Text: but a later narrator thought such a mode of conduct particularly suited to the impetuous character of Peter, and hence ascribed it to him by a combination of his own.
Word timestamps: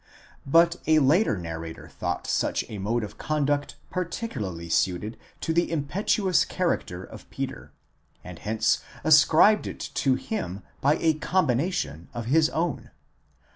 but 0.47 0.77
a 0.87 0.97
later 0.97 1.37
narrator 1.37 1.87
thought 1.87 2.25
such 2.25 2.65
a 2.67 2.79
mode 2.79 3.03
of 3.03 3.19
conduct 3.19 3.75
particularly 3.91 4.67
suited 4.67 5.15
to 5.39 5.53
the 5.53 5.71
impetuous 5.71 6.43
character 6.43 7.03
of 7.03 7.29
Peter, 7.29 7.71
and 8.23 8.39
hence 8.39 8.81
ascribed 9.03 9.67
it 9.67 9.79
to 9.93 10.15
him 10.15 10.63
by 10.81 10.95
a 10.95 11.13
combination 11.13 12.09
of 12.15 12.25
his 12.25 12.49
own. 12.49 12.89